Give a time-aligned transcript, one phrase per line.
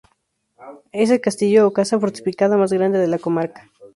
[0.91, 3.69] Es el castillo o casa fortificada más grande de la comarca.